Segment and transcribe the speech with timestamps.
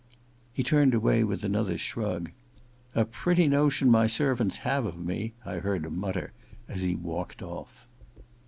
[0.51, 2.31] He turned away with another shrug.
[2.95, 6.31] *A pretty notion my servants have of me!' I neard him mutter
[6.67, 7.85] as he walked off.